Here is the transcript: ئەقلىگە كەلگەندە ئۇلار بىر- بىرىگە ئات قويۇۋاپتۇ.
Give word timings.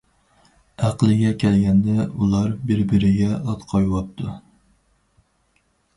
ئەقلىگە 0.85 1.33
كەلگەندە 1.43 2.07
ئۇلار 2.23 2.49
بىر- 2.71 2.83
بىرىگە 2.95 3.29
ئات 3.37 3.69
قويۇۋاپتۇ. 3.75 4.35